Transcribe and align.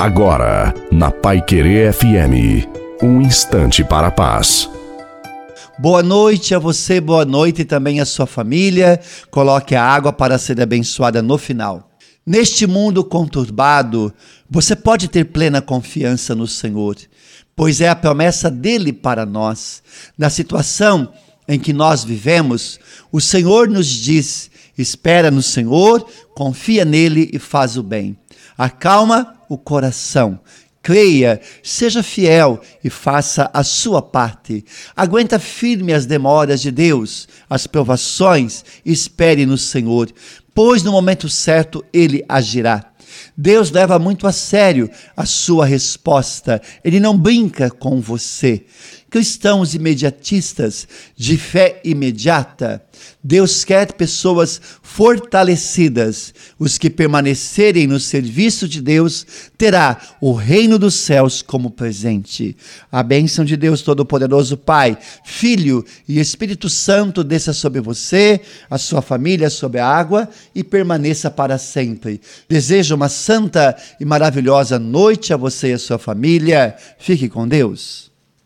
Agora, 0.00 0.72
na 0.90 1.10
Pai 1.10 1.42
Querer 1.42 1.92
FM, 1.92 2.66
um 3.02 3.20
instante 3.20 3.84
para 3.84 4.06
a 4.06 4.10
paz. 4.10 4.66
Boa 5.78 6.02
noite 6.02 6.54
a 6.54 6.58
você, 6.58 7.02
boa 7.02 7.26
noite 7.26 7.66
também 7.66 8.00
à 8.00 8.06
sua 8.06 8.24
família. 8.26 8.98
Coloque 9.30 9.74
a 9.74 9.84
água 9.84 10.10
para 10.10 10.38
ser 10.38 10.58
abençoada 10.58 11.20
no 11.20 11.36
final. 11.36 11.90
Neste 12.26 12.66
mundo 12.66 13.04
conturbado, 13.04 14.10
você 14.48 14.74
pode 14.74 15.06
ter 15.06 15.26
plena 15.26 15.60
confiança 15.60 16.34
no 16.34 16.46
Senhor, 16.46 16.96
pois 17.54 17.82
é 17.82 17.90
a 17.90 17.94
promessa 17.94 18.50
dele 18.50 18.94
para 18.94 19.26
nós. 19.26 19.82
Na 20.16 20.30
situação 20.30 21.12
em 21.50 21.58
que 21.58 21.72
nós 21.72 22.04
vivemos, 22.04 22.78
o 23.10 23.20
Senhor 23.20 23.68
nos 23.68 23.86
diz: 23.86 24.50
espera 24.78 25.30
no 25.30 25.42
Senhor, 25.42 26.06
confia 26.34 26.84
nele 26.84 27.28
e 27.32 27.38
faz 27.40 27.76
o 27.76 27.82
bem. 27.82 28.16
Acalma 28.56 29.34
o 29.48 29.58
coração. 29.58 30.38
Creia, 30.82 31.40
seja 31.62 32.02
fiel 32.02 32.58
e 32.82 32.88
faça 32.88 33.50
a 33.52 33.62
sua 33.62 34.00
parte. 34.00 34.64
Aguenta 34.96 35.38
firme 35.38 35.92
as 35.92 36.06
demoras 36.06 36.62
de 36.62 36.70
Deus, 36.70 37.28
as 37.50 37.66
provações, 37.66 38.64
espere 38.86 39.44
no 39.44 39.58
Senhor, 39.58 40.10
pois 40.54 40.82
no 40.82 40.92
momento 40.92 41.28
certo 41.28 41.84
ele 41.92 42.24
agirá. 42.26 42.89
Deus 43.36 43.70
leva 43.70 43.98
muito 43.98 44.26
a 44.26 44.32
sério 44.32 44.90
a 45.16 45.26
sua 45.26 45.66
resposta, 45.66 46.60
ele 46.84 47.00
não 47.00 47.16
brinca 47.16 47.70
com 47.70 48.00
você 48.00 48.64
cristãos 49.10 49.74
imediatistas 49.74 50.86
de 51.16 51.36
fé 51.36 51.80
imediata. 51.84 52.82
Deus 53.22 53.64
quer 53.64 53.92
pessoas 53.94 54.60
fortalecidas. 54.82 56.32
Os 56.58 56.78
que 56.78 56.88
permanecerem 56.88 57.86
no 57.86 57.98
serviço 57.98 58.68
de 58.68 58.80
Deus 58.80 59.26
terá 59.58 60.00
o 60.20 60.32
reino 60.32 60.78
dos 60.78 60.94
céus 60.94 61.42
como 61.42 61.70
presente. 61.70 62.56
A 62.90 63.02
bênção 63.02 63.44
de 63.44 63.56
Deus 63.56 63.82
Todo-Poderoso, 63.82 64.56
Pai, 64.56 64.96
Filho 65.24 65.84
e 66.06 66.20
Espírito 66.20 66.68
Santo 66.68 67.24
desça 67.24 67.52
sobre 67.52 67.80
você, 67.80 68.40
a 68.70 68.78
sua 68.78 69.02
família, 69.02 69.50
sobre 69.50 69.80
a 69.80 69.86
água 69.86 70.28
e 70.54 70.62
permaneça 70.62 71.30
para 71.30 71.58
sempre. 71.58 72.20
Desejo 72.48 72.94
uma 72.94 73.08
santa 73.10 73.76
e 74.00 74.04
maravilhosa 74.04 74.78
noite 74.78 75.34
a 75.34 75.36
você 75.36 75.68
e 75.68 75.72
a 75.74 75.78
sua 75.78 75.98
família. 75.98 76.74
Fique 76.98 77.28
com 77.28 77.46
Deus. 77.46 78.09